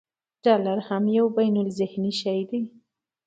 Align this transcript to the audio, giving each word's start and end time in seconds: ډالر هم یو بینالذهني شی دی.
ډالر 0.43 0.77
هم 0.87 1.03
یو 1.17 1.25
بینالذهني 1.37 2.11
شی 2.21 2.39
دی. 2.49 2.61